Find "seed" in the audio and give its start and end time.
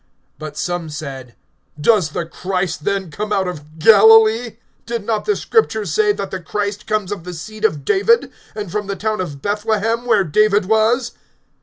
7.35-7.63